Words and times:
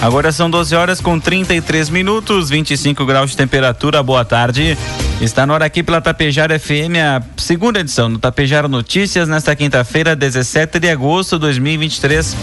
Agora 0.00 0.32
são 0.32 0.48
12 0.48 0.74
horas 0.74 1.00
com 1.00 1.20
33 1.20 1.90
minutos, 1.90 2.48
25 2.48 3.04
graus 3.04 3.32
de 3.32 3.36
temperatura. 3.36 4.02
Boa 4.02 4.24
tarde. 4.24 4.76
Está 5.20 5.44
na 5.44 5.52
hora 5.52 5.66
aqui 5.66 5.82
pela 5.82 6.00
Tapejara 6.00 6.58
FM, 6.58 6.96
a 7.04 7.22
segunda 7.36 7.80
edição 7.80 8.10
do 8.10 8.18
Tapejara 8.18 8.66
Notícias, 8.66 9.28
nesta 9.28 9.54
quinta-feira, 9.54 10.16
17 10.16 10.78
de 10.78 10.88
agosto 10.88 11.36
de 11.36 11.40
2023. 11.42 12.34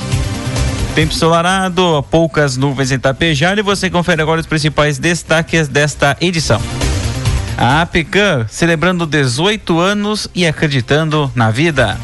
Tempo 0.93 1.13
ensolarado, 1.13 2.05
poucas 2.11 2.57
nuvens 2.57 2.91
em 2.91 2.99
Tapejara 2.99 3.59
e 3.59 3.63
você 3.63 3.89
confere 3.89 4.21
agora 4.21 4.39
os 4.39 4.45
principais 4.45 4.99
destaques 4.99 5.67
desta 5.67 6.15
edição. 6.21 6.61
A 7.57 7.81
APECAM 7.81 8.45
celebrando 8.47 9.07
18 9.07 9.79
anos 9.79 10.29
e 10.35 10.45
acreditando 10.45 11.31
na 11.33 11.49
vida. 11.49 11.97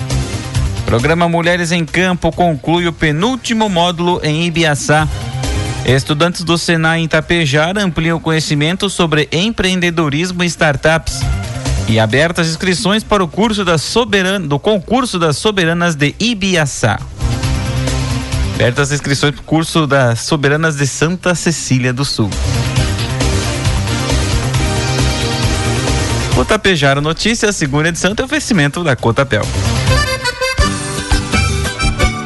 Programa 0.88 1.30
Mulheres 1.30 1.72
em 1.72 1.86
Campo 1.86 2.32
conclui 2.32 2.88
o 2.88 2.94
penúltimo 2.94 3.70
módulo 3.70 4.20
em 4.24 4.46
Ibiaçá. 4.46 5.08
Estudantes 5.86 6.46
do 6.46 6.58
Senai 6.58 7.02
em 7.02 7.08
Tapejara 7.10 7.84
ampliam 7.84 8.18
o 8.18 8.20
conhecimento 8.20 8.90
sobre 8.90 9.28
empreendedorismo 9.32 10.42
e 10.42 10.48
startups. 10.48 11.20
E 11.90 12.00
abertas 12.00 12.48
inscrições 12.48 13.04
para 13.04 13.22
o 13.22 13.28
curso 13.28 13.66
da 13.66 13.78
soberana, 13.78 14.48
do 14.48 14.58
concurso 14.58 15.20
das 15.20 15.36
soberanas 15.38 15.96
de 15.96 16.16
Ibiaçá. 16.18 16.98
Abertas 18.56 18.94
inscrições 18.94 19.36
para 19.36 19.42
o 19.42 19.46
curso 19.46 19.86
das 19.86 20.22
soberanas 20.22 20.78
de 20.78 20.88
Santa 20.88 21.36
Cecília 21.36 21.92
do 21.92 22.06
Sul. 22.06 22.30
O 26.38 26.46
Tapejara 26.46 27.02
Notícias, 27.02 27.58
segunda 27.58 27.90
edição, 27.90 28.16
tem 28.16 28.26
oferecimento 28.26 28.84
da 28.86 28.96
Cotapel. 28.96 29.46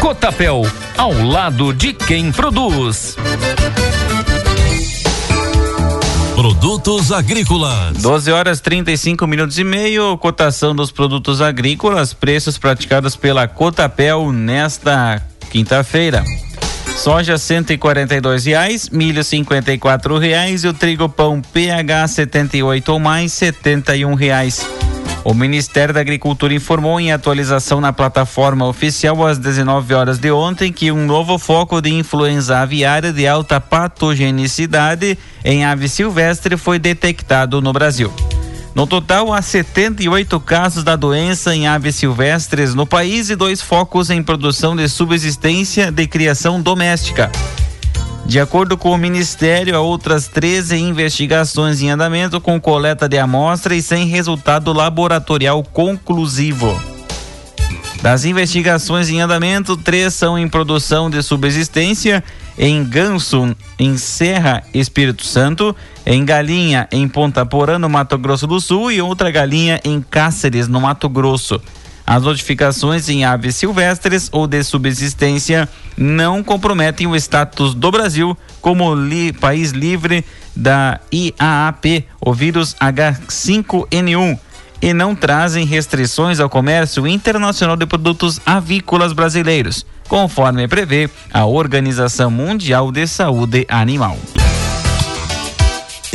Cotapel, 0.00 0.62
ao 0.96 1.12
lado 1.12 1.72
de 1.72 1.92
quem 1.92 2.30
produz. 2.30 3.16
Produtos 6.34 7.10
agrícolas. 7.10 7.96
12 7.98 8.30
horas 8.30 8.60
35 8.60 9.26
minutos 9.26 9.58
e 9.58 9.64
meio. 9.64 10.16
Cotação 10.18 10.74
dos 10.74 10.90
produtos 10.92 11.40
agrícolas, 11.40 12.12
preços 12.12 12.56
praticados 12.56 13.16
pela 13.16 13.48
Cotapel 13.48 14.32
nesta 14.32 15.20
quinta-feira. 15.50 16.24
Soja 16.96 17.36
cento 17.36 17.72
e 17.72 17.78
quarenta 17.78 18.14
e 18.14 18.20
dois 18.20 18.44
reais, 18.44 18.88
milho 18.90 19.22
cinquenta 19.22 19.72
e 19.72 19.78
quatro 19.78 20.16
reais 20.18 20.64
e 20.64 20.68
o 20.68 20.72
trigo 20.72 21.08
pão 21.08 21.40
PH 21.40 22.08
78 22.08 22.92
ou 22.92 22.98
mais 22.98 23.32
setenta 23.32 23.96
e 23.96 24.04
um 24.04 24.14
reais. 24.14 24.66
O 25.28 25.34
Ministério 25.34 25.92
da 25.92 26.00
Agricultura 26.00 26.54
informou 26.54 26.98
em 26.98 27.12
atualização 27.12 27.82
na 27.82 27.92
plataforma 27.92 28.66
oficial 28.66 29.26
às 29.26 29.36
19 29.36 29.92
horas 29.92 30.18
de 30.18 30.32
ontem 30.32 30.72
que 30.72 30.90
um 30.90 31.04
novo 31.04 31.38
foco 31.38 31.82
de 31.82 31.90
influenza 31.90 32.60
aviária 32.60 33.12
de 33.12 33.26
alta 33.26 33.60
patogenicidade 33.60 35.18
em 35.44 35.66
ave 35.66 35.86
silvestre 35.86 36.56
foi 36.56 36.78
detectado 36.78 37.60
no 37.60 37.74
Brasil. 37.74 38.10
No 38.74 38.86
total, 38.86 39.30
há 39.30 39.42
78 39.42 40.40
casos 40.40 40.82
da 40.82 40.96
doença 40.96 41.54
em 41.54 41.66
aves 41.66 41.96
silvestres 41.96 42.74
no 42.74 42.86
país 42.86 43.28
e 43.28 43.36
dois 43.36 43.60
focos 43.60 44.08
em 44.08 44.22
produção 44.22 44.74
de 44.74 44.88
subsistência 44.88 45.92
de 45.92 46.06
criação 46.06 46.58
doméstica. 46.58 47.30
De 48.28 48.38
acordo 48.38 48.76
com 48.76 48.90
o 48.90 48.98
Ministério, 48.98 49.74
há 49.74 49.80
outras 49.80 50.28
13 50.28 50.76
investigações 50.76 51.80
em 51.80 51.88
andamento 51.88 52.38
com 52.42 52.60
coleta 52.60 53.08
de 53.08 53.16
amostra 53.16 53.74
e 53.74 53.80
sem 53.80 54.06
resultado 54.06 54.70
laboratorial 54.70 55.64
conclusivo. 55.64 56.78
Das 58.02 58.26
investigações 58.26 59.08
em 59.08 59.22
andamento, 59.22 59.78
três 59.78 60.12
são 60.12 60.38
em 60.38 60.46
produção 60.46 61.08
de 61.08 61.22
subsistência 61.22 62.22
em 62.58 62.84
Ganso, 62.84 63.56
em 63.78 63.96
Serra, 63.96 64.62
Espírito 64.74 65.24
Santo, 65.24 65.74
em 66.04 66.22
Galinha, 66.22 66.86
em 66.92 67.08
Ponta 67.08 67.46
Porã, 67.46 67.78
no 67.78 67.88
Mato 67.88 68.18
Grosso 68.18 68.46
do 68.46 68.60
Sul 68.60 68.92
e 68.92 69.00
outra 69.00 69.30
galinha 69.30 69.80
em 69.82 70.02
Cáceres, 70.02 70.68
no 70.68 70.82
Mato 70.82 71.08
Grosso. 71.08 71.58
As 72.08 72.22
notificações 72.22 73.10
em 73.10 73.26
aves 73.26 73.54
silvestres 73.56 74.30
ou 74.32 74.46
de 74.46 74.64
subsistência 74.64 75.68
não 75.94 76.42
comprometem 76.42 77.06
o 77.06 77.14
status 77.14 77.74
do 77.74 77.90
Brasil 77.90 78.34
como 78.62 78.94
li, 78.94 79.30
país 79.30 79.72
livre 79.72 80.24
da 80.56 81.00
IAAP, 81.12 82.06
o 82.18 82.32
vírus 82.32 82.74
H5N1, 82.80 84.38
e 84.80 84.94
não 84.94 85.14
trazem 85.14 85.66
restrições 85.66 86.40
ao 86.40 86.48
comércio 86.48 87.06
internacional 87.06 87.76
de 87.76 87.84
produtos 87.84 88.40
avícolas 88.46 89.12
brasileiros, 89.12 89.84
conforme 90.08 90.66
prevê 90.66 91.10
a 91.30 91.44
Organização 91.44 92.30
Mundial 92.30 92.90
de 92.90 93.06
Saúde 93.06 93.66
Animal. 93.68 94.16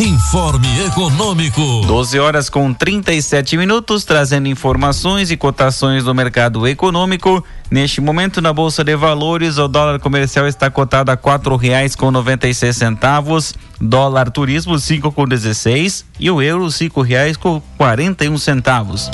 Informe 0.03 0.67
Econômico. 0.85 1.61
12 1.87 2.19
horas 2.19 2.49
com 2.49 2.73
37 2.73 3.55
minutos, 3.55 4.03
trazendo 4.03 4.49
informações 4.49 5.31
e 5.31 5.37
cotações 5.37 6.03
do 6.03 6.13
mercado 6.13 6.67
econômico. 6.67 7.41
Neste 7.71 8.01
momento, 8.01 8.41
na 8.41 8.51
Bolsa 8.51 8.83
de 8.83 8.97
Valores, 8.97 9.57
o 9.57 9.65
dólar 9.65 10.01
comercial 10.01 10.45
está 10.45 10.69
cotado 10.69 11.09
a 11.09 11.15
quatro 11.15 11.55
reais 11.55 11.95
com 11.95 12.11
noventa 12.11 12.49
e 12.49 12.53
seis 12.53 12.75
centavos, 12.75 13.53
dólar 13.79 14.29
turismo 14.29 14.77
cinco 14.77 15.09
com 15.09 15.25
dezesseis 15.25 16.03
e 16.19 16.29
o 16.29 16.41
euro 16.41 16.69
cinco 16.69 17.01
reais 17.01 17.37
com 17.37 17.61
quarenta 17.77 18.25
e 18.25 18.29
um 18.29 18.37
centavos. 18.37 19.09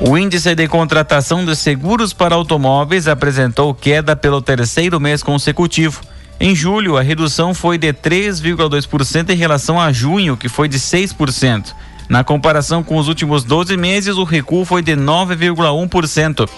O 0.00 0.18
índice 0.18 0.56
de 0.56 0.66
contratação 0.66 1.44
de 1.44 1.54
seguros 1.54 2.12
para 2.12 2.34
automóveis 2.34 3.06
apresentou 3.06 3.72
queda 3.72 4.16
pelo 4.16 4.42
terceiro 4.42 4.98
mês 4.98 5.22
consecutivo. 5.22 6.00
Em 6.40 6.54
julho, 6.54 6.96
a 6.96 7.02
redução 7.02 7.52
foi 7.52 7.76
de 7.76 7.92
3,2% 7.92 9.30
em 9.30 9.36
relação 9.36 9.80
a 9.80 9.90
junho, 9.90 10.36
que 10.36 10.48
foi 10.48 10.68
de 10.68 10.78
6%. 10.78 11.74
Na 12.08 12.22
comparação 12.22 12.82
com 12.82 12.96
os 12.96 13.08
últimos 13.08 13.42
12 13.42 13.76
meses, 13.76 14.16
o 14.16 14.22
recuo 14.22 14.64
foi 14.64 14.80
de 14.80 14.92
9,1%. 14.92 16.48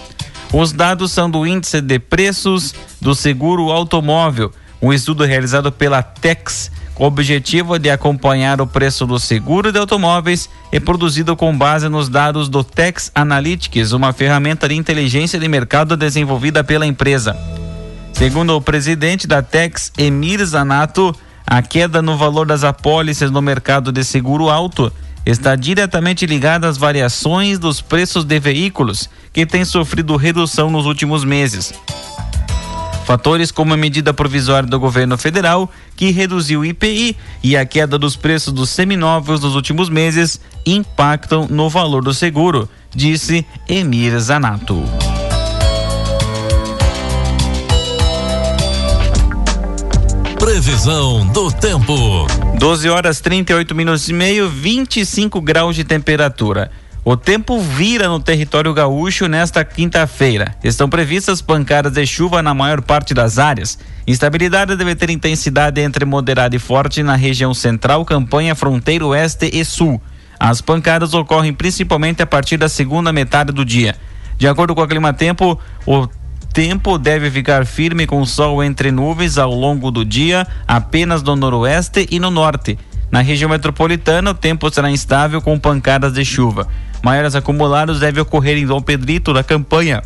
Os 0.53 0.71
dados 0.71 1.11
são 1.11 1.29
do 1.29 1.47
índice 1.47 1.81
de 1.81 1.97
preços 1.97 2.75
do 3.01 3.15
seguro 3.15 3.71
automóvel, 3.71 4.51
um 4.79 4.93
estudo 4.93 5.23
realizado 5.23 5.71
pela 5.71 6.03
Tex, 6.03 6.71
com 6.93 7.05
o 7.05 7.07
objetivo 7.07 7.79
de 7.79 7.89
acompanhar 7.89 8.61
o 8.61 8.67
preço 8.67 9.07
do 9.07 9.17
seguro 9.17 9.71
de 9.71 9.79
automóveis 9.79 10.47
e 10.71 10.79
produzido 10.79 11.35
com 11.35 11.57
base 11.57 11.89
nos 11.89 12.07
dados 12.07 12.49
do 12.49 12.63
Tex 12.63 13.11
Analytics, 13.15 13.93
uma 13.93 14.13
ferramenta 14.13 14.69
de 14.69 14.75
inteligência 14.75 15.39
de 15.39 15.47
mercado 15.47 15.97
desenvolvida 15.97 16.63
pela 16.63 16.85
empresa. 16.85 17.35
Segundo 18.21 18.55
o 18.55 18.61
presidente 18.61 19.25
da 19.25 19.41
Tex, 19.41 19.91
Emir 19.97 20.45
Zanato, 20.45 21.11
a 21.43 21.59
queda 21.63 22.03
no 22.03 22.15
valor 22.15 22.45
das 22.45 22.63
apólices 22.63 23.31
no 23.31 23.41
mercado 23.41 23.91
de 23.91 24.03
seguro 24.03 24.47
alto 24.47 24.93
está 25.25 25.55
diretamente 25.55 26.27
ligada 26.27 26.67
às 26.67 26.77
variações 26.77 27.57
dos 27.57 27.81
preços 27.81 28.23
de 28.23 28.39
veículos, 28.39 29.09
que 29.33 29.43
têm 29.43 29.65
sofrido 29.65 30.15
redução 30.17 30.69
nos 30.69 30.85
últimos 30.85 31.23
meses. 31.23 31.73
Fatores 33.07 33.51
como 33.51 33.73
a 33.73 33.77
medida 33.77 34.13
provisória 34.13 34.69
do 34.69 34.79
governo 34.79 35.17
federal, 35.17 35.67
que 35.95 36.11
reduziu 36.11 36.59
o 36.59 36.65
IPI, 36.65 37.17
e 37.41 37.57
a 37.57 37.65
queda 37.65 37.97
dos 37.97 38.15
preços 38.15 38.53
dos 38.53 38.69
seminovos 38.69 39.41
nos 39.41 39.55
últimos 39.55 39.89
meses 39.89 40.39
impactam 40.63 41.47
no 41.49 41.71
valor 41.71 42.03
do 42.03 42.13
seguro, 42.13 42.69
disse 42.93 43.43
Emir 43.67 44.19
Zanato. 44.19 45.10
Previsão 50.41 51.27
do 51.27 51.51
tempo. 51.51 51.93
12 52.57 52.89
horas 52.89 53.21
38 53.21 53.75
minutos 53.75 54.09
e 54.09 54.13
meio, 54.13 54.49
25 54.49 55.39
graus 55.39 55.75
de 55.75 55.83
temperatura. 55.83 56.71
O 57.05 57.15
tempo 57.15 57.59
vira 57.59 58.07
no 58.07 58.19
território 58.19 58.73
gaúcho 58.73 59.27
nesta 59.27 59.63
quinta-feira. 59.63 60.55
Estão 60.63 60.89
previstas 60.89 61.43
pancadas 61.43 61.93
de 61.93 62.07
chuva 62.07 62.41
na 62.41 62.55
maior 62.55 62.81
parte 62.81 63.13
das 63.13 63.37
áreas. 63.37 63.77
Instabilidade 64.07 64.75
deve 64.75 64.95
ter 64.95 65.11
intensidade 65.11 65.79
entre 65.79 66.05
moderada 66.05 66.55
e 66.55 66.59
forte 66.59 67.03
na 67.03 67.15
região 67.15 67.53
central, 67.53 68.03
campanha, 68.03 68.55
fronteira 68.55 69.05
oeste 69.05 69.47
e 69.53 69.63
sul. 69.63 70.01
As 70.39 70.59
pancadas 70.59 71.13
ocorrem 71.13 71.53
principalmente 71.53 72.23
a 72.23 72.25
partir 72.25 72.57
da 72.57 72.67
segunda 72.67 73.13
metade 73.13 73.51
do 73.51 73.63
dia. 73.63 73.95
De 74.39 74.47
acordo 74.47 74.73
com 74.73 74.81
o 74.81 74.87
Clima 74.87 75.13
Tempo, 75.13 75.59
o 75.85 76.07
tempo 76.53 76.97
deve 76.97 77.31
ficar 77.31 77.65
firme 77.65 78.05
com 78.05 78.25
sol 78.25 78.63
entre 78.63 78.91
nuvens 78.91 79.37
ao 79.37 79.53
longo 79.53 79.89
do 79.89 80.03
dia, 80.03 80.45
apenas 80.67 81.23
no 81.23 81.35
noroeste 81.35 82.07
e 82.11 82.19
no 82.19 82.29
norte. 82.29 82.77
Na 83.09 83.21
região 83.21 83.49
metropolitana, 83.49 84.31
o 84.31 84.33
tempo 84.33 84.69
será 84.69 84.89
instável 84.89 85.41
com 85.41 85.57
pancadas 85.57 86.13
de 86.13 86.23
chuva. 86.23 86.67
Maiores 87.01 87.35
acumulados 87.35 87.99
devem 87.99 88.21
ocorrer 88.21 88.57
em 88.57 88.65
Dom 88.65 88.81
Pedrito, 88.81 89.33
da 89.33 89.43
campanha, 89.43 90.03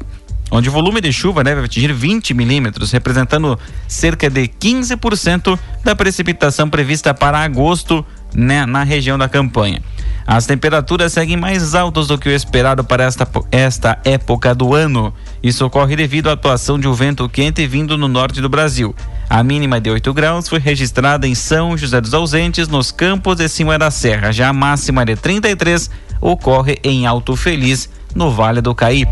onde 0.51 0.69
o 0.69 0.71
volume 0.71 1.01
de 1.01 1.12
chuva 1.12 1.44
deve 1.44 1.65
atingir 1.65 1.92
20 1.92 2.33
milímetros, 2.33 2.92
representando 2.92 3.59
cerca 3.88 4.30
de 4.30 4.47
15% 4.47 5.59
da 5.83 5.95
precipitação 5.95 6.69
prevista 6.69 7.13
para 7.13 7.39
agosto 7.39 8.06
né, 8.33 8.65
na 8.65 8.83
região 8.83 9.18
da 9.18 9.27
campanha. 9.27 9.81
As 10.27 10.48
temperaturas 10.48 11.13
seguem 11.13 11.38
mais 11.38 11.75
altas 11.75 12.07
do 12.07 12.18
que 12.18 12.27
o 12.27 12.31
esperado 12.31 12.83
para 12.83 13.04
esta, 13.04 13.27
esta 13.51 14.00
época 14.04 14.56
do 14.56 14.74
ano. 14.74 15.13
Isso 15.44 15.63
ocorre 15.63 15.95
devido 15.95 16.30
à 16.30 16.33
atuação 16.33 16.80
de 16.80 16.88
um 16.88 16.94
vento 16.94 17.30
quente 17.30 17.66
vindo 17.68 17.95
no 17.95 18.07
norte 18.07 18.42
do 18.42 18.50
Brasil. 18.50 18.95
A 19.30 19.44
mínima 19.44 19.80
de 19.80 19.92
8 19.92 20.13
graus 20.13 20.50
foi 20.50 20.60
registrada 20.60 21.27
em 21.27 21.36
São 21.36 21.77
José 21.77 22.01
dos 22.01 22.13
Ausentes, 22.13 22.68
nos 22.68 22.92
campos 22.92 23.38
de 23.38 23.48
cima 23.48 23.77
da 23.77 23.92
serra. 23.92 24.31
Já 24.31 24.50
a 24.50 24.54
máxima 24.54 25.06
de 25.06 25.16
33 25.16 25.92
ocorre 26.19 26.80
em 26.83 27.06
Alto 27.06 27.36
Feliz, 27.36 27.88
no 28.16 28.31
Vale 28.31 28.62
do 28.62 28.74
Caí. 28.74 29.06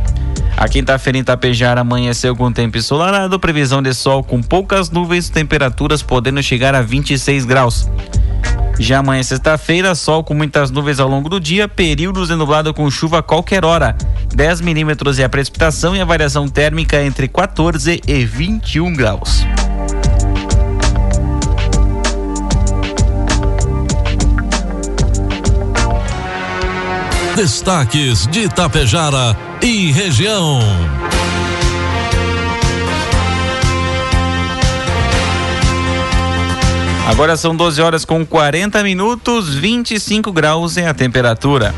A 0.57 0.67
quinta-feira 0.67 1.17
em 1.17 1.21
Itapejara 1.21 1.81
amanheceu 1.81 2.35
com 2.35 2.51
tempo 2.51 2.77
ensolarado, 2.77 3.39
previsão 3.39 3.81
de 3.81 3.93
sol 3.93 4.23
com 4.23 4.41
poucas 4.41 4.89
nuvens, 4.89 5.29
temperaturas 5.29 6.01
podendo 6.01 6.41
chegar 6.41 6.73
a 6.73 6.81
26 6.81 7.45
graus. 7.45 7.87
Já 8.79 8.99
amanhã, 8.99 9.21
sexta-feira, 9.21 9.93
sol 9.95 10.23
com 10.23 10.33
muitas 10.33 10.71
nuvens 10.71 10.99
ao 10.99 11.07
longo 11.07 11.29
do 11.29 11.39
dia, 11.39 11.67
períodos 11.67 12.27
de 12.27 12.35
nublado 12.35 12.73
com 12.73 12.89
chuva 12.89 13.19
a 13.19 13.23
qualquer 13.23 13.63
hora. 13.63 13.95
10 14.33 14.61
milímetros 14.61 15.19
é 15.19 15.23
a 15.23 15.29
precipitação 15.29 15.95
e 15.95 16.01
a 16.01 16.05
variação 16.05 16.47
térmica 16.47 17.01
entre 17.03 17.27
14 17.27 18.01
e 18.07 18.25
21 18.25 18.93
graus. 18.93 19.45
Destaques 27.35 28.27
de 28.27 28.41
Itapejara 28.41 29.35
e 29.61 29.91
região. 29.91 30.59
Agora 37.05 37.35
são 37.35 37.53
12 37.55 37.81
horas 37.81 38.05
com 38.05 38.25
40 38.25 38.81
minutos, 38.81 39.53
25 39.55 40.31
graus 40.31 40.77
é 40.77 40.87
a 40.87 40.93
temperatura. 40.93 41.75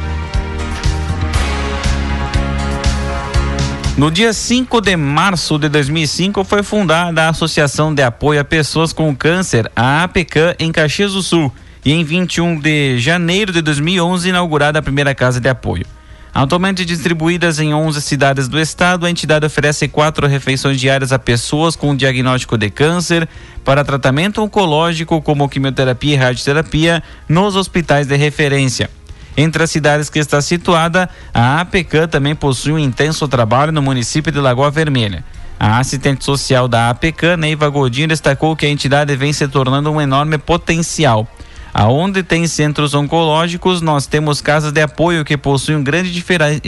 No 3.98 4.12
dia 4.12 4.34
5 4.34 4.82
de 4.82 4.96
março 4.96 5.58
de 5.58 5.68
2005 5.68 6.44
foi 6.44 6.62
fundada 6.62 7.24
a 7.24 7.30
Associação 7.30 7.94
de 7.94 8.04
Apoio 8.04 8.40
a 8.40 8.44
Pessoas 8.44 8.94
com 8.94 9.16
Câncer, 9.16 9.72
a 9.76 10.04
APCAM, 10.04 10.54
em 10.60 10.72
Caxias 10.72 11.14
do 11.14 11.24
Sul 11.24 11.52
e 11.84 11.92
em 11.92 12.04
21 12.04 12.60
de 12.60 13.00
janeiro 13.00 13.52
de 13.52 13.62
2011 13.62 14.30
inaugurada 14.30 14.80
a 14.80 14.82
primeira 14.82 15.16
casa 15.16 15.40
de 15.40 15.50
apoio. 15.50 15.86
Atualmente 16.36 16.84
distribuídas 16.84 17.60
em 17.60 17.74
11 17.74 18.02
cidades 18.02 18.50
do 18.50 18.60
estado, 18.60 19.06
a 19.06 19.10
entidade 19.10 19.46
oferece 19.46 19.88
quatro 19.88 20.28
refeições 20.28 20.78
diárias 20.78 21.14
a 21.14 21.18
pessoas 21.18 21.78
com 21.78 21.96
diagnóstico 21.96 22.58
de 22.58 22.70
câncer 22.70 23.26
para 23.64 23.86
tratamento 23.86 24.42
oncológico, 24.44 25.22
como 25.22 25.48
quimioterapia 25.48 26.14
e 26.14 26.18
radioterapia, 26.18 27.02
nos 27.30 27.56
hospitais 27.56 28.06
de 28.06 28.18
referência. 28.18 28.90
Entre 29.38 29.64
as 29.64 29.72
cidades 29.72 30.10
que 30.10 30.20
está 30.20 30.42
situada, 30.42 31.10
a 31.34 31.62
APECAM 31.62 32.10
também 32.10 32.36
possui 32.36 32.74
um 32.74 32.80
intenso 32.80 33.30
trabalho 33.30 33.72
no 33.72 33.82
município 33.82 34.30
de 34.30 34.40
Lagoa 34.42 34.70
Vermelha. 34.70 35.24
A 35.58 35.80
assistente 35.80 36.26
social 36.26 36.68
da 36.68 36.90
APECAM, 36.90 37.38
Neiva 37.38 37.70
Godinho, 37.70 38.10
destacou 38.10 38.58
que 38.58 38.66
a 38.66 38.70
entidade 38.70 39.16
vem 39.16 39.32
se 39.32 39.48
tornando 39.48 39.90
um 39.90 40.02
enorme 40.02 40.38
potencial. 40.38 41.26
Aonde 41.78 42.24
tem 42.24 42.48
centros 42.48 42.94
oncológicos, 42.94 43.82
nós 43.82 44.08
temos 44.08 44.40
casas 44.40 44.72
de 44.72 44.82
apoio 44.82 45.26
que 45.26 45.36
possuem 45.36 45.78
um 45.78 45.84
grande 45.84 46.24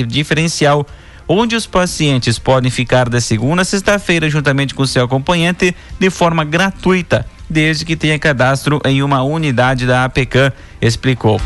diferencial, 0.06 0.86
onde 1.25 1.56
os 1.56 1.65
pacientes 1.65 2.38
podem 2.38 2.69
ficar 2.69 3.07
da 3.07 3.21
segunda 3.21 3.62
a 3.62 3.65
sexta-feira 3.65 4.30
juntamente 4.30 4.75
com 4.75 4.86
seu 4.86 5.06
acompanhante 5.06 5.74
de 5.98 6.09
forma 6.09 6.44
gratuita, 6.44 7.25
desde 7.50 7.86
que 7.86 7.95
tenha 7.95 8.19
cadastro 8.19 8.81
em 8.83 9.01
uma 9.01 9.24
unidade 9.24 9.88
da 9.88 10.04
APCAM, 10.04 10.51
explicou. 10.81 11.39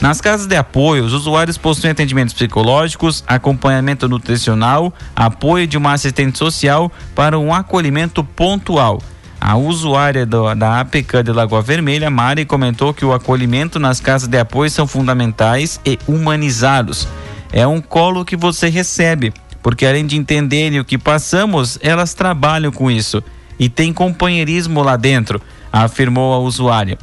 Nas 0.00 0.20
casas 0.20 0.46
de 0.46 0.54
apoio, 0.54 1.04
os 1.04 1.12
usuários 1.12 1.58
possuem 1.58 1.90
atendimentos 1.90 2.32
psicológicos, 2.32 3.24
acompanhamento 3.26 4.08
nutricional, 4.08 4.94
apoio 5.16 5.66
de 5.66 5.76
uma 5.76 5.92
assistente 5.92 6.38
social 6.38 6.88
para 7.16 7.36
um 7.36 7.52
acolhimento 7.52 8.22
pontual. 8.22 9.02
A 9.40 9.56
usuária 9.56 10.26
do, 10.26 10.54
da 10.54 10.80
APK 10.80 11.22
de 11.22 11.32
Lagoa 11.32 11.62
Vermelha, 11.62 12.10
Mari, 12.10 12.44
comentou 12.44 12.92
que 12.92 13.04
o 13.04 13.12
acolhimento 13.12 13.78
nas 13.78 14.00
casas 14.00 14.28
de 14.28 14.38
apoio 14.38 14.70
são 14.70 14.86
fundamentais 14.86 15.80
e 15.84 15.98
humanizados. 16.06 17.06
É 17.52 17.66
um 17.66 17.80
colo 17.80 18.24
que 18.24 18.36
você 18.36 18.68
recebe, 18.68 19.32
porque 19.62 19.86
além 19.86 20.06
de 20.06 20.16
entenderem 20.16 20.80
o 20.80 20.84
que 20.84 20.98
passamos, 20.98 21.78
elas 21.80 22.14
trabalham 22.14 22.72
com 22.72 22.90
isso 22.90 23.22
e 23.58 23.68
tem 23.68 23.92
companheirismo 23.92 24.82
lá 24.82 24.96
dentro, 24.96 25.40
afirmou 25.72 26.34
a 26.34 26.38
usuária. 26.38 26.98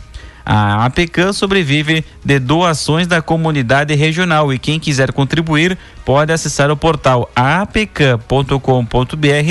A 0.46 0.86
APECAM 0.86 1.34
sobrevive 1.34 2.06
de 2.24 2.38
doações 2.38 3.08
da 3.08 3.20
comunidade 3.20 3.96
regional 3.96 4.54
e 4.54 4.60
quem 4.60 4.80
quiser 4.80 5.12
contribuir 5.12 5.76
pode 6.06 6.32
acessar 6.32 6.70
o 6.70 6.78
portal 6.78 7.32
apecam.com.br 7.36 8.56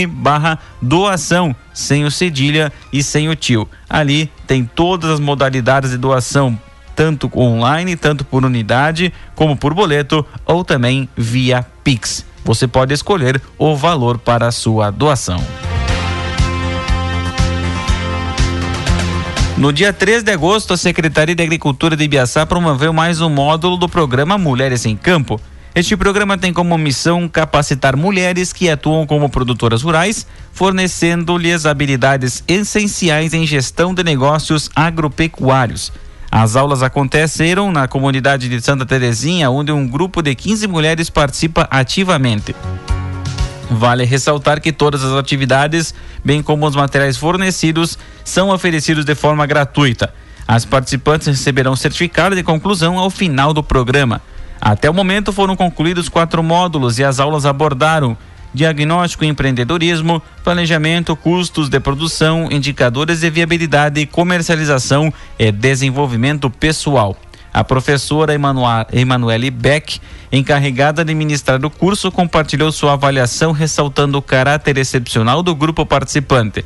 barra 0.08 0.58
doação, 0.80 1.54
sem 1.72 2.04
o 2.04 2.10
cedilha 2.12 2.72
e 2.92 3.02
sem 3.02 3.28
o 3.28 3.34
tio. 3.34 3.68
Ali 3.90 4.30
tem 4.46 4.64
todas 4.64 5.10
as 5.10 5.18
modalidades 5.18 5.90
de 5.90 5.98
doação, 5.98 6.56
tanto 6.94 7.28
online, 7.36 7.96
tanto 7.96 8.24
por 8.24 8.44
unidade, 8.44 9.12
como 9.34 9.56
por 9.56 9.74
boleto 9.74 10.24
ou 10.46 10.64
também 10.64 11.08
via 11.16 11.66
Pix. 11.82 12.24
Você 12.44 12.68
pode 12.68 12.94
escolher 12.94 13.42
o 13.58 13.74
valor 13.74 14.18
para 14.18 14.46
a 14.46 14.52
sua 14.52 14.92
doação. 14.92 15.42
No 19.56 19.72
dia 19.72 19.92
3 19.92 20.24
de 20.24 20.32
agosto, 20.32 20.74
a 20.74 20.76
Secretaria 20.76 21.34
de 21.34 21.42
Agricultura 21.42 21.96
de 21.96 22.02
Ibiaçá 22.02 22.44
promoveu 22.44 22.92
mais 22.92 23.20
um 23.20 23.30
módulo 23.30 23.76
do 23.76 23.88
programa 23.88 24.36
Mulheres 24.36 24.84
em 24.84 24.96
Campo. 24.96 25.40
Este 25.76 25.96
programa 25.96 26.36
tem 26.36 26.52
como 26.52 26.76
missão 26.76 27.28
capacitar 27.28 27.96
mulheres 27.96 28.52
que 28.52 28.68
atuam 28.68 29.06
como 29.06 29.28
produtoras 29.28 29.82
rurais, 29.82 30.26
fornecendo-lhes 30.52 31.66
habilidades 31.66 32.42
essenciais 32.48 33.32
em 33.32 33.46
gestão 33.46 33.94
de 33.94 34.02
negócios 34.02 34.68
agropecuários. 34.74 35.92
As 36.32 36.56
aulas 36.56 36.82
aconteceram 36.82 37.70
na 37.70 37.86
comunidade 37.86 38.48
de 38.48 38.60
Santa 38.60 38.84
Terezinha, 38.84 39.50
onde 39.50 39.70
um 39.70 39.86
grupo 39.86 40.20
de 40.20 40.34
15 40.34 40.66
mulheres 40.66 41.08
participa 41.08 41.68
ativamente. 41.70 42.52
Vale 43.70 44.04
ressaltar 44.04 44.60
que 44.60 44.72
todas 44.72 45.02
as 45.02 45.12
atividades, 45.12 45.94
bem 46.24 46.42
como 46.42 46.66
os 46.66 46.76
materiais 46.76 47.16
fornecidos, 47.16 47.98
são 48.24 48.50
oferecidos 48.50 49.04
de 49.04 49.14
forma 49.14 49.46
gratuita. 49.46 50.12
As 50.46 50.64
participantes 50.64 51.26
receberão 51.26 51.74
certificado 51.74 52.36
de 52.36 52.42
conclusão 52.42 52.98
ao 52.98 53.08
final 53.08 53.54
do 53.54 53.62
programa. 53.62 54.20
Até 54.60 54.88
o 54.88 54.94
momento 54.94 55.32
foram 55.32 55.56
concluídos 55.56 56.08
quatro 56.08 56.42
módulos 56.42 56.98
e 56.98 57.04
as 57.04 57.18
aulas 57.18 57.46
abordaram 57.46 58.16
diagnóstico 58.54 59.24
e 59.24 59.28
empreendedorismo, 59.28 60.22
planejamento, 60.44 61.16
custos 61.16 61.68
de 61.68 61.80
produção, 61.80 62.48
indicadores 62.52 63.20
de 63.20 63.28
viabilidade, 63.28 64.06
comercialização 64.06 65.12
e 65.36 65.50
desenvolvimento 65.50 66.48
pessoal. 66.48 67.16
A 67.54 67.62
professora 67.62 68.32
Emanuele 68.34 69.48
Beck, 69.48 70.00
encarregada 70.32 71.04
de 71.04 71.14
ministrar 71.14 71.64
o 71.64 71.70
curso, 71.70 72.10
compartilhou 72.10 72.72
sua 72.72 72.94
avaliação, 72.94 73.52
ressaltando 73.52 74.18
o 74.18 74.22
caráter 74.22 74.76
excepcional 74.76 75.40
do 75.40 75.54
grupo 75.54 75.86
participante. 75.86 76.64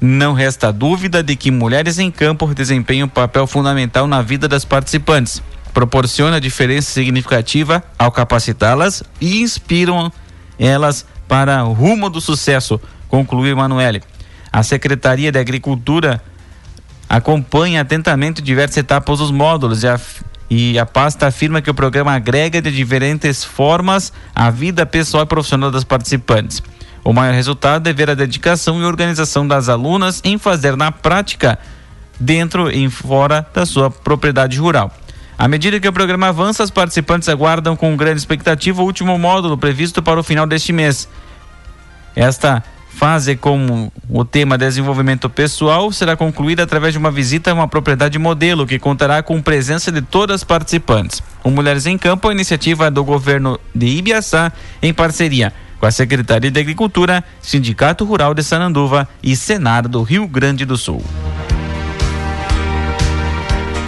Não 0.00 0.32
resta 0.32 0.72
dúvida 0.72 1.22
de 1.22 1.36
que 1.36 1.50
mulheres 1.50 1.98
em 1.98 2.10
campo 2.10 2.46
desempenham 2.54 3.04
um 3.04 3.10
papel 3.10 3.46
fundamental 3.46 4.06
na 4.06 4.22
vida 4.22 4.48
das 4.48 4.64
participantes, 4.64 5.42
proporciona 5.74 6.40
diferença 6.40 6.90
significativa 6.90 7.84
ao 7.98 8.10
capacitá-las 8.10 9.02
e 9.20 9.42
inspiram 9.42 10.10
elas 10.58 11.04
para 11.28 11.66
o 11.66 11.74
rumo 11.74 12.08
do 12.08 12.22
sucesso, 12.22 12.80
concluiu 13.08 13.52
Emanuele. 13.52 14.02
A 14.50 14.62
Secretaria 14.62 15.30
de 15.30 15.38
Agricultura 15.38 16.22
acompanha 17.08 17.80
atentamente 17.80 18.42
diversas 18.42 18.76
etapas 18.78 19.18
dos 19.18 19.30
módulos 19.30 19.82
e 19.82 19.88
a, 19.88 19.98
e 20.50 20.78
a 20.78 20.84
pasta 20.84 21.26
afirma 21.26 21.62
que 21.62 21.70
o 21.70 21.74
programa 21.74 22.12
agrega 22.12 22.60
de 22.60 22.70
diferentes 22.70 23.42
formas 23.42 24.12
a 24.34 24.50
vida 24.50 24.84
pessoal 24.84 25.22
e 25.22 25.26
profissional 25.26 25.70
das 25.70 25.84
participantes. 25.84 26.62
O 27.02 27.12
maior 27.12 27.32
resultado 27.32 27.88
é 27.88 27.92
ver 27.92 28.10
a 28.10 28.14
dedicação 28.14 28.80
e 28.80 28.84
organização 28.84 29.46
das 29.46 29.68
alunas 29.68 30.20
em 30.24 30.36
fazer 30.36 30.76
na 30.76 30.92
prática, 30.92 31.58
dentro 32.20 32.70
e 32.70 32.90
fora 32.90 33.46
da 33.54 33.64
sua 33.64 33.90
propriedade 33.90 34.58
rural. 34.58 34.92
À 35.38 35.46
medida 35.46 35.78
que 35.78 35.88
o 35.88 35.92
programa 35.92 36.28
avança, 36.28 36.64
os 36.64 36.70
participantes 36.70 37.28
aguardam 37.28 37.76
com 37.76 37.96
grande 37.96 38.18
expectativa 38.18 38.82
o 38.82 38.84
último 38.84 39.16
módulo 39.16 39.56
previsto 39.56 40.02
para 40.02 40.18
o 40.18 40.22
final 40.22 40.46
deste 40.46 40.72
mês. 40.72 41.08
Esta 42.14 42.62
fase 42.88 43.36
com 43.36 43.90
o 44.08 44.24
tema 44.24 44.58
desenvolvimento 44.58 45.28
pessoal 45.30 45.92
será 45.92 46.16
concluída 46.16 46.62
através 46.62 46.92
de 46.92 46.98
uma 46.98 47.10
visita 47.10 47.50
a 47.50 47.54
uma 47.54 47.68
propriedade 47.68 48.18
modelo 48.18 48.66
que 48.66 48.78
contará 48.78 49.22
com 49.22 49.40
presença 49.40 49.92
de 49.92 50.02
todas 50.02 50.36
as 50.36 50.44
participantes. 50.44 51.22
O 51.44 51.50
Mulheres 51.50 51.86
em 51.86 51.96
Campo 51.96 52.28
é 52.28 52.32
iniciativa 52.32 52.90
do 52.90 53.04
governo 53.04 53.58
de 53.74 53.86
Ibiaçá 53.86 54.52
em 54.82 54.92
parceria 54.92 55.52
com 55.78 55.86
a 55.86 55.90
Secretaria 55.90 56.50
de 56.50 56.60
Agricultura, 56.60 57.24
Sindicato 57.40 58.04
Rural 58.04 58.34
de 58.34 58.42
Sananduva 58.42 59.08
e 59.22 59.36
Senar 59.36 59.86
do 59.86 60.02
Rio 60.02 60.26
Grande 60.26 60.64
do 60.64 60.76
Sul. 60.76 61.02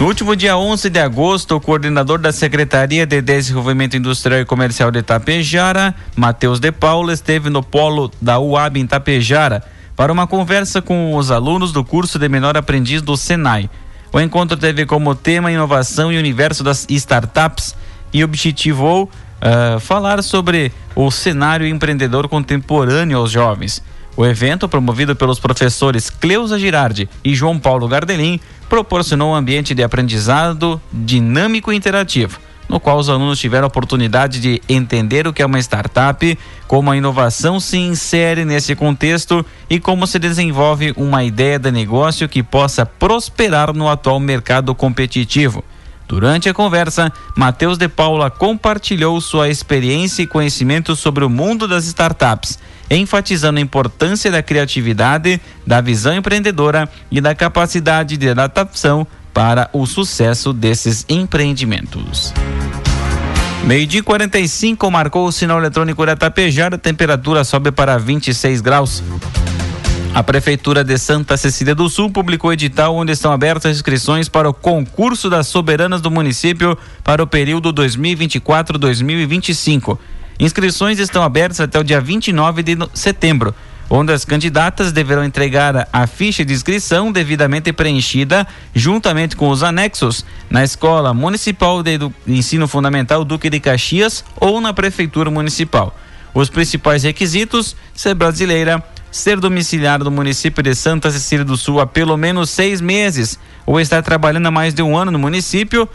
No 0.01 0.07
último 0.07 0.35
dia 0.35 0.57
11 0.57 0.89
de 0.89 0.99
agosto, 0.99 1.55
o 1.55 1.61
coordenador 1.61 2.17
da 2.17 2.31
Secretaria 2.31 3.05
de 3.05 3.21
Desenvolvimento 3.21 3.95
Industrial 3.95 4.41
e 4.41 4.45
Comercial 4.45 4.89
de 4.89 5.03
Tapejara, 5.03 5.93
Matheus 6.15 6.59
de 6.59 6.71
Paula, 6.71 7.13
esteve 7.13 7.51
no 7.51 7.61
polo 7.61 8.09
da 8.19 8.39
UAB 8.39 8.77
em 8.77 8.87
Tapejara 8.87 9.63
para 9.95 10.11
uma 10.11 10.25
conversa 10.25 10.81
com 10.81 11.15
os 11.15 11.29
alunos 11.29 11.71
do 11.71 11.83
curso 11.83 12.17
de 12.17 12.27
menor 12.27 12.57
aprendiz 12.57 13.03
do 13.03 13.15
Senai. 13.15 13.69
O 14.11 14.19
encontro 14.19 14.57
teve 14.57 14.87
como 14.87 15.13
tema 15.13 15.51
inovação 15.51 16.11
e 16.11 16.17
universo 16.17 16.63
das 16.63 16.87
startups 16.89 17.75
e 18.11 18.23
objetivou 18.23 19.03
uh, 19.03 19.79
falar 19.79 20.23
sobre 20.23 20.71
o 20.95 21.11
cenário 21.11 21.67
empreendedor 21.67 22.27
contemporâneo 22.27 23.19
aos 23.19 23.29
jovens. 23.29 23.83
O 24.15 24.25
evento, 24.25 24.67
promovido 24.67 25.15
pelos 25.15 25.39
professores 25.39 26.09
Cleusa 26.09 26.59
Girardi 26.59 27.09
e 27.23 27.33
João 27.33 27.57
Paulo 27.57 27.87
Gardelin, 27.87 28.39
proporcionou 28.69 29.31
um 29.31 29.35
ambiente 29.35 29.73
de 29.73 29.83
aprendizado 29.83 30.81
dinâmico 30.91 31.71
e 31.71 31.75
interativo, 31.75 32.39
no 32.67 32.79
qual 32.79 32.97
os 32.97 33.09
alunos 33.09 33.39
tiveram 33.39 33.65
a 33.65 33.67
oportunidade 33.67 34.39
de 34.39 34.61
entender 34.67 35.27
o 35.27 35.33
que 35.33 35.41
é 35.41 35.45
uma 35.45 35.59
startup, 35.59 36.37
como 36.67 36.91
a 36.91 36.97
inovação 36.97 37.59
se 37.59 37.77
insere 37.77 38.45
nesse 38.45 38.75
contexto 38.75 39.45
e 39.69 39.79
como 39.79 40.05
se 40.05 40.19
desenvolve 40.19 40.93
uma 40.97 41.23
ideia 41.23 41.57
de 41.57 41.71
negócio 41.71 42.29
que 42.29 42.43
possa 42.43 42.85
prosperar 42.85 43.73
no 43.73 43.89
atual 43.89 44.19
mercado 44.19 44.75
competitivo. 44.75 45.63
Durante 46.07 46.49
a 46.49 46.53
conversa, 46.53 47.11
Matheus 47.37 47.77
de 47.77 47.87
Paula 47.87 48.29
compartilhou 48.29 49.21
sua 49.21 49.47
experiência 49.47 50.21
e 50.21 50.27
conhecimento 50.27 50.93
sobre 50.93 51.23
o 51.23 51.29
mundo 51.29 51.69
das 51.69 51.85
startups, 51.85 52.59
enfatizando 52.97 53.59
a 53.59 53.61
importância 53.61 54.29
da 54.29 54.43
criatividade, 54.43 55.39
da 55.65 55.79
visão 55.79 56.15
empreendedora 56.15 56.89
e 57.09 57.21
da 57.21 57.33
capacidade 57.33 58.17
de 58.17 58.29
adaptação 58.29 59.07
para 59.33 59.69
o 59.71 59.85
sucesso 59.85 60.51
desses 60.51 61.05
empreendimentos. 61.07 62.33
Meio 63.63 63.87
dia 63.87 64.03
45 64.03 64.91
marcou 64.91 65.27
o 65.27 65.31
sinal 65.31 65.59
eletrônico 65.59 66.05
da 66.05 66.15
Tapejara, 66.15 66.75
a 66.75 66.79
temperatura 66.79 67.43
sobe 67.43 67.71
para 67.71 67.97
26 67.97 68.59
graus. 68.59 69.01
A 70.13 70.21
Prefeitura 70.21 70.83
de 70.83 70.97
Santa 70.97 71.37
Cecília 71.37 71.73
do 71.73 71.87
Sul 71.87 72.11
publicou 72.11 72.51
edital 72.51 72.93
onde 72.93 73.13
estão 73.13 73.31
abertas 73.31 73.77
inscrições 73.77 74.27
para 74.27 74.49
o 74.49 74.53
concurso 74.53 75.29
das 75.29 75.47
soberanas 75.47 76.01
do 76.01 76.11
município 76.11 76.77
para 77.01 77.23
o 77.23 77.27
período 77.27 77.73
2024-2025. 77.73 79.97
Inscrições 80.41 80.97
estão 80.97 81.21
abertas 81.21 81.59
até 81.59 81.79
o 81.79 81.83
dia 81.83 82.01
29 82.01 82.63
de 82.63 82.75
setembro, 82.95 83.53
onde 83.87 84.11
as 84.11 84.25
candidatas 84.25 84.91
deverão 84.91 85.23
entregar 85.23 85.87
a 85.93 86.07
ficha 86.07 86.43
de 86.43 86.51
inscrição 86.51 87.11
devidamente 87.11 87.71
preenchida, 87.71 88.47
juntamente 88.73 89.35
com 89.35 89.49
os 89.49 89.61
anexos, 89.61 90.25
na 90.49 90.63
Escola 90.63 91.13
Municipal 91.13 91.83
de 91.83 91.99
Ensino 92.25 92.67
Fundamental 92.67 93.23
Duque 93.23 93.51
de 93.51 93.59
Caxias 93.59 94.25
ou 94.35 94.59
na 94.59 94.73
Prefeitura 94.73 95.29
Municipal. 95.29 95.95
Os 96.33 96.49
principais 96.49 97.03
requisitos: 97.03 97.75
ser 97.93 98.15
brasileira, 98.15 98.83
ser 99.11 99.39
domiciliado 99.39 100.05
no 100.05 100.09
município 100.09 100.63
de 100.63 100.73
Santa 100.73 101.11
Cecília 101.11 101.45
do 101.45 101.55
Sul 101.55 101.79
há 101.79 101.85
pelo 101.85 102.17
menos 102.17 102.49
seis 102.49 102.81
meses 102.81 103.37
ou 103.63 103.79
estar 103.79 104.01
trabalhando 104.01 104.47
há 104.47 104.51
mais 104.51 104.73
de 104.73 104.81
um 104.81 104.97
ano 104.97 105.11
no 105.11 105.19
município, 105.19 105.87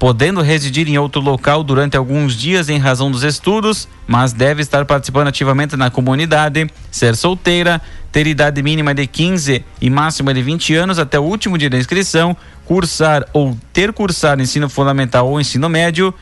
podendo 0.00 0.40
residir 0.40 0.88
em 0.88 0.96
outro 0.96 1.20
local 1.20 1.62
durante 1.62 1.94
alguns 1.94 2.34
dias 2.34 2.70
em 2.70 2.78
razão 2.78 3.10
dos 3.10 3.22
estudos, 3.22 3.86
mas 4.08 4.32
deve 4.32 4.62
estar 4.62 4.86
participando 4.86 5.28
ativamente 5.28 5.76
na 5.76 5.90
comunidade, 5.90 6.70
ser 6.90 7.14
solteira, 7.14 7.82
ter 8.10 8.26
idade 8.26 8.62
mínima 8.62 8.94
de 8.94 9.06
15 9.06 9.62
e 9.78 9.90
máxima 9.90 10.32
de 10.32 10.42
20 10.42 10.74
anos 10.74 10.98
até 10.98 11.20
o 11.20 11.22
último 11.22 11.58
dia 11.58 11.68
da 11.68 11.76
inscrição, 11.76 12.34
cursar 12.64 13.26
ou 13.34 13.54
ter 13.74 13.92
cursado 13.92 14.40
ensino 14.40 14.70
fundamental 14.70 15.28
ou 15.28 15.38
ensino 15.38 15.68
médio, 15.68 16.14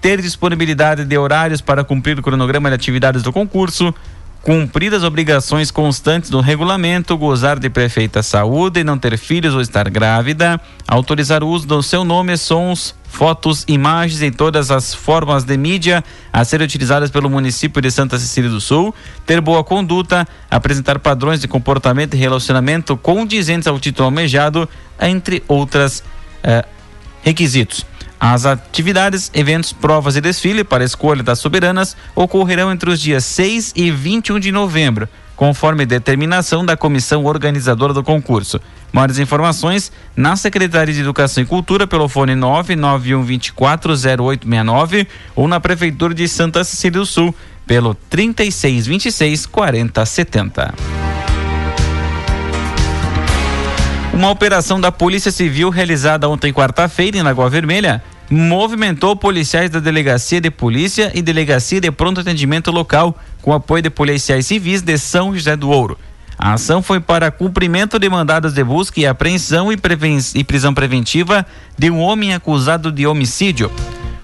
ter 0.00 0.22
disponibilidade 0.22 1.04
de 1.04 1.18
horários 1.18 1.60
para 1.60 1.84
cumprir 1.84 2.18
o 2.18 2.22
cronograma 2.22 2.70
de 2.70 2.76
atividades 2.76 3.22
do 3.22 3.30
concurso, 3.30 3.94
cumprir 4.40 4.94
as 4.94 5.02
obrigações 5.02 5.70
constantes 5.70 6.30
do 6.30 6.40
regulamento, 6.40 7.14
gozar 7.18 7.58
de 7.58 7.68
perfeita 7.68 8.22
saúde, 8.22 8.82
não 8.82 8.96
ter 8.96 9.18
filhos 9.18 9.54
ou 9.54 9.60
estar 9.60 9.90
grávida, 9.90 10.58
autorizar 10.86 11.44
o 11.44 11.48
uso 11.48 11.66
do 11.66 11.82
seu 11.82 12.04
nome, 12.04 12.34
sons, 12.38 12.94
fotos, 13.08 13.64
imagens 13.66 14.22
em 14.22 14.30
todas 14.30 14.70
as 14.70 14.94
formas 14.94 15.42
de 15.42 15.56
mídia 15.56 16.04
a 16.32 16.44
serem 16.44 16.64
utilizadas 16.64 17.10
pelo 17.10 17.28
município 17.28 17.82
de 17.82 17.90
Santa 17.90 18.18
Cecília 18.18 18.50
do 18.50 18.60
Sul, 18.60 18.94
ter 19.26 19.40
boa 19.40 19.64
conduta, 19.64 20.26
apresentar 20.50 20.98
padrões 20.98 21.40
de 21.40 21.48
comportamento 21.48 22.14
e 22.14 22.18
relacionamento 22.18 22.96
condizentes 22.96 23.66
ao 23.66 23.80
título 23.80 24.06
almejado, 24.06 24.68
entre 25.00 25.42
outras 25.48 26.04
eh, 26.42 26.64
requisitos. 27.22 27.84
As 28.20 28.46
atividades, 28.46 29.30
eventos, 29.32 29.72
provas 29.72 30.16
e 30.16 30.20
desfile 30.20 30.64
para 30.64 30.84
escolha 30.84 31.22
das 31.22 31.38
soberanas 31.38 31.96
ocorrerão 32.14 32.70
entre 32.70 32.90
os 32.90 33.00
dias 33.00 33.24
6 33.24 33.72
e 33.76 33.90
21 33.90 34.40
de 34.40 34.50
novembro, 34.50 35.08
conforme 35.38 35.86
determinação 35.86 36.66
da 36.66 36.76
comissão 36.76 37.24
organizadora 37.24 37.94
do 37.94 38.02
concurso. 38.02 38.60
Maiores 38.92 39.20
informações 39.20 39.92
na 40.16 40.34
Secretaria 40.34 40.92
de 40.92 41.00
Educação 41.00 41.44
e 41.44 41.46
Cultura 41.46 41.86
pelo 41.86 42.08
fone 42.08 42.32
991240869 42.32 45.06
ou 45.36 45.46
na 45.46 45.60
Prefeitura 45.60 46.12
de 46.12 46.26
Santa 46.26 46.64
Cecília 46.64 46.98
do 46.98 47.06
Sul 47.06 47.32
pelo 47.64 47.94
3626 47.94 49.46
4070. 49.46 50.74
Uma 54.12 54.30
operação 54.30 54.80
da 54.80 54.90
Polícia 54.90 55.30
Civil 55.30 55.70
realizada 55.70 56.28
ontem 56.28 56.52
quarta-feira 56.52 57.16
em 57.16 57.22
Lagoa 57.22 57.48
Vermelha 57.48 58.02
movimentou 58.28 59.14
policiais 59.14 59.70
da 59.70 59.78
Delegacia 59.78 60.40
de 60.40 60.50
Polícia 60.50 61.12
e 61.14 61.22
Delegacia 61.22 61.80
de 61.80 61.92
Pronto 61.92 62.20
Atendimento 62.20 62.70
Local, 62.70 63.16
com 63.42 63.52
apoio 63.52 63.82
de 63.82 63.90
policiais 63.90 64.46
civis 64.46 64.82
de 64.82 64.96
São 64.98 65.34
José 65.34 65.56
do 65.56 65.70
Ouro. 65.70 65.98
A 66.38 66.52
ação 66.52 66.80
foi 66.80 67.00
para 67.00 67.32
cumprimento 67.32 67.98
de 67.98 68.08
mandados 68.08 68.52
de 68.52 68.62
busca 68.62 69.00
e 69.00 69.06
apreensão 69.06 69.72
e, 69.72 69.76
e 70.34 70.44
prisão 70.44 70.72
preventiva 70.72 71.44
de 71.76 71.90
um 71.90 71.98
homem 71.98 72.32
acusado 72.32 72.92
de 72.92 73.06
homicídio. 73.06 73.72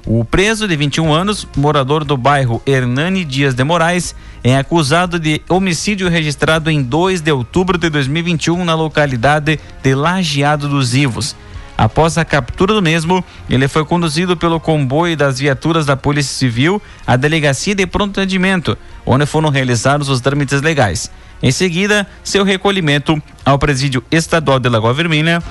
O 0.07 0.25
preso 0.25 0.69
de 0.69 0.77
21 0.77 1.13
anos, 1.13 1.49
morador 1.57 2.05
do 2.05 2.17
bairro 2.17 2.63
Hernani 2.67 3.25
Dias 3.25 3.55
de 3.55 3.65
Moraes, 3.65 4.15
é 4.45 4.57
acusado 4.57 5.19
de 5.19 5.41
homicídio 5.49 6.09
registrado 6.09 6.71
em 6.71 6.83
2 6.83 7.23
de 7.23 7.33
outubro 7.33 7.79
de 7.79 7.89
2021 7.89 8.65
na 8.65 8.75
localidade 8.75 9.59
de 9.83 9.95
Lajeado 9.95 10.69
dos 10.69 10.95
Ivos. 10.95 11.35
Após 11.77 12.17
a 12.17 12.25
captura 12.25 12.73
do 12.73 12.81
mesmo, 12.81 13.25
ele 13.51 13.67
foi 13.67 13.85
conduzido 13.85 14.37
pelo 14.37 14.61
comboio 14.61 15.17
das 15.17 15.39
viaturas 15.39 15.85
da 15.85 15.97
Polícia 15.97 16.37
Civil 16.37 16.81
à 17.07 17.17
Delegacia 17.17 17.75
de 17.75 17.87
Pronto 17.87 18.21
Atendimento, 18.21 18.79
onde 19.05 19.27
foram 19.27 19.49
realizados 19.49 20.09
os 20.09 20.21
trâmites 20.21 20.63
legais. 20.63 21.11
Em 21.43 21.51
seguida, 21.51 22.07
seu 22.23 22.45
recolhimento 22.45 23.21
ao 23.45 23.59
Presídio 23.59 24.05
Estadual 24.11 24.61
de 24.61 24.69
Lagoa 24.69 24.95
Vermelha, 24.95 25.43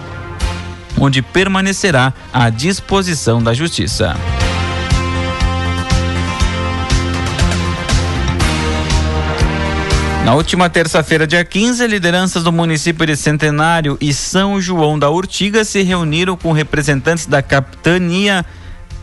onde 0.99 1.21
permanecerá 1.21 2.13
à 2.33 2.49
disposição 2.49 3.43
da 3.43 3.53
Justiça. 3.53 4.15
Na 10.23 10.35
última 10.35 10.69
terça-feira, 10.69 11.27
dia 11.27 11.43
15, 11.43 11.85
lideranças 11.85 12.45
do 12.45 12.51
município 12.51 13.05
de 13.05 13.13
Centenário 13.13 13.97
e 13.99 14.13
São 14.13 14.59
João 14.59 14.97
da 14.97 15.09
Urtiga 15.09 15.65
se 15.65 15.83
reuniram 15.83 16.37
com 16.37 16.53
representantes 16.53 17.25
da 17.25 17.41
Capitania 17.41 18.45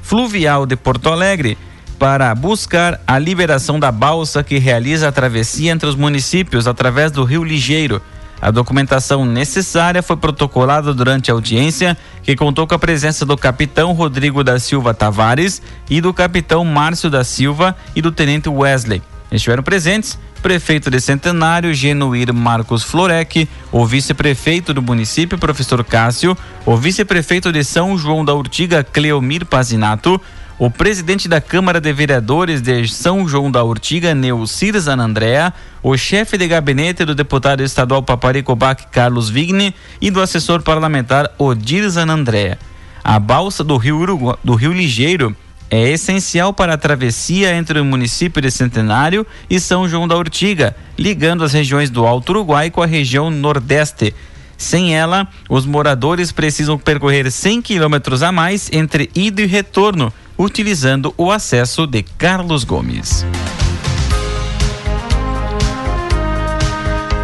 Fluvial 0.01 0.65
de 0.65 0.77
Porto 0.77 1.11
Alegre 1.11 1.59
para 1.99 2.35
buscar 2.35 2.99
a 3.07 3.19
liberação 3.19 3.79
da 3.79 3.93
balsa 3.93 4.43
que 4.43 4.59
realiza 4.59 5.09
a 5.09 5.13
travessia 5.13 5.71
entre 5.71 5.87
os 5.87 5.95
municípios 5.95 6.67
através 6.67 7.13
do 7.13 7.23
Rio 7.23 7.45
Ligeiro. 7.45 8.01
A 8.41 8.51
documentação 8.51 9.27
necessária 9.27 10.03
foi 10.03 10.17
protocolada 10.17 10.95
durante 10.95 11.31
a 11.31 11.35
audiência, 11.35 11.99
que 12.23 12.35
contou 12.35 12.67
com 12.67 12.75
a 12.75 12.79
presença 12.79 13.27
do 13.27 13.37
capitão 13.37 13.93
Rodrigo 13.93 14.43
da 14.43 14.59
Silva 14.59 14.95
Tavares 14.95 15.61
e 15.91 16.01
do 16.01 16.15
capitão 16.15 16.65
Márcio 16.65 17.11
da 17.11 17.23
Silva 17.23 17.77
e 17.95 18.01
do 18.01 18.11
tenente 18.11 18.49
Wesley. 18.49 19.03
Estiveram 19.31 19.63
presentes 19.63 20.19
prefeito 20.41 20.91
de 20.91 21.01
Centenário, 21.01 21.73
Genuír 21.73 22.33
Marcos 22.33 22.83
Florec, 22.83 23.49
o 23.71 23.87
vice-prefeito 23.87 24.75
do 24.75 24.83
município, 24.83 25.39
professor 25.39 25.85
Cássio, 25.85 26.37
o 26.67 26.77
vice-prefeito 26.77 27.53
de 27.53 27.63
São 27.63 27.97
João 27.97 28.25
da 28.25 28.35
Urtiga, 28.35 28.83
Cleomir 28.83 29.45
Pazinato, 29.45 30.21
o 30.59 30.71
presidente 30.71 31.29
da 31.29 31.41
Câmara 31.41 31.81
de 31.81 31.93
Vereadores 31.93 32.61
de 32.61 32.87
São 32.89 33.27
João 33.29 33.51
da 33.51 33.63
Urtiga, 33.63 34.15
Neucir 34.15 34.79
Zanandrea, 34.79 35.55
o 35.83 35.97
chefe 35.97 36.37
de 36.37 36.49
gabinete 36.49 37.05
do 37.05 37.15
deputado 37.15 37.63
estadual 37.63 38.03
Paparico 38.03 38.55
Bac, 38.57 38.87
Carlos 38.91 39.31
Vigne, 39.31 39.75
e 40.01 40.11
do 40.11 40.21
assessor 40.21 40.63
parlamentar 40.63 41.31
Odir 41.39 41.89
Zanandrea. 41.89 42.59
A 43.03 43.19
balsa 43.19 43.65
do 43.65 43.77
Rio, 43.77 43.99
Urugu... 43.99 44.39
do 44.45 44.55
Rio 44.55 44.73
Ligeiro 44.73 45.35
é 45.71 45.89
essencial 45.89 46.53
para 46.53 46.75
a 46.75 46.79
travessia 46.79 47.55
entre 47.55 47.79
o 47.79 47.85
município 47.85 48.43
de 48.43 48.51
Centenário 48.51 49.25
e 49.49 49.61
São 49.61 49.89
João 49.89 50.09
da 50.09 50.17
Urtiga, 50.17 50.77
ligando 50.99 51.45
as 51.45 51.53
regiões 51.53 51.89
do 51.89 52.05
Alto 52.05 52.31
Uruguai 52.31 52.71
com 52.71 52.83
a 52.83 52.87
região 52.87 53.31
Nordeste. 53.31 54.13
Sem 54.59 54.95
ela, 54.95 55.27
os 55.49 55.65
moradores 55.65 56.33
precisam 56.33 56.77
percorrer 56.77 57.31
100 57.31 57.63
quilômetros 57.63 58.23
a 58.23 58.33
mais 58.33 58.69
entre 58.73 59.09
ida 59.15 59.41
e 59.41 59.47
retorno, 59.47 60.13
utilizando 60.37 61.15
o 61.17 61.31
acesso 61.31 61.87
de 61.87 62.03
Carlos 62.03 62.65
Gomes. 62.65 63.25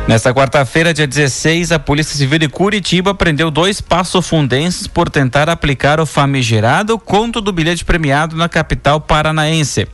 Nesta 0.09 0.33
quarta-feira, 0.33 0.95
dia 0.95 1.05
16, 1.05 1.73
a 1.73 1.81
Polícia 1.81 2.17
Civil 2.17 2.39
de 2.39 2.49
Curitiba 2.49 3.13
prendeu 3.13 3.51
dois 3.51 3.81
passofundenses 3.81 4.87
por 4.87 5.11
tentar 5.11 5.49
aplicar 5.49 5.99
o 5.99 6.07
famigerado 6.07 6.97
conto 6.97 7.41
do 7.41 7.53
bilhete 7.53 7.85
premiado 7.85 8.37
na 8.37 8.49
capital 8.49 9.01
paranaense. 9.01 9.89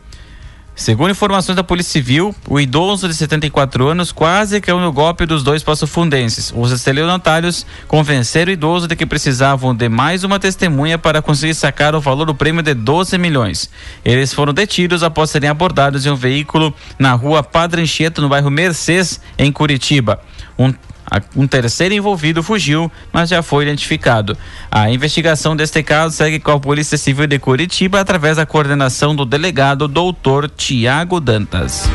Segundo 0.82 1.12
informações 1.12 1.54
da 1.54 1.62
Polícia 1.62 1.92
Civil, 1.92 2.34
o 2.48 2.58
idoso 2.58 3.06
de 3.06 3.14
74 3.14 3.86
anos 3.86 4.10
quase 4.10 4.60
caiu 4.60 4.80
no 4.80 4.90
golpe 4.90 5.24
dos 5.24 5.44
dois 5.44 5.62
passofundenses. 5.62 6.52
Os 6.56 6.72
estelionatários 6.72 7.64
convenceram 7.86 8.50
o 8.50 8.52
idoso 8.52 8.88
de 8.88 8.96
que 8.96 9.06
precisavam 9.06 9.72
de 9.76 9.88
mais 9.88 10.24
uma 10.24 10.40
testemunha 10.40 10.98
para 10.98 11.22
conseguir 11.22 11.54
sacar 11.54 11.94
o 11.94 12.00
valor 12.00 12.24
do 12.24 12.34
prêmio 12.34 12.64
de 12.64 12.74
12 12.74 13.16
milhões. 13.16 13.70
Eles 14.04 14.34
foram 14.34 14.52
detidos 14.52 15.04
após 15.04 15.30
serem 15.30 15.48
abordados 15.48 16.04
em 16.04 16.10
um 16.10 16.16
veículo 16.16 16.74
na 16.98 17.12
rua 17.12 17.44
Padre 17.44 17.80
Anchieta, 17.80 18.20
no 18.20 18.28
bairro 18.28 18.50
Mercês, 18.50 19.20
em 19.38 19.52
Curitiba. 19.52 20.20
Um 20.58 20.74
um 21.36 21.46
terceiro 21.46 21.94
envolvido 21.94 22.42
fugiu, 22.42 22.90
mas 23.12 23.28
já 23.28 23.42
foi 23.42 23.64
identificado. 23.64 24.36
A 24.70 24.90
investigação 24.90 25.56
deste 25.56 25.82
caso 25.82 26.14
segue 26.14 26.38
com 26.38 26.52
a 26.52 26.60
Polícia 26.60 26.96
Civil 26.96 27.26
de 27.26 27.38
Curitiba 27.38 28.00
através 28.00 28.36
da 28.36 28.46
coordenação 28.46 29.14
do 29.14 29.24
delegado 29.24 29.88
doutor 29.88 30.48
Tiago 30.48 31.20
Dantas. 31.20 31.88